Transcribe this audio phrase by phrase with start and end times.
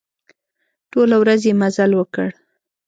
[0.91, 2.27] ټوله ورځ يې مزل وکړ.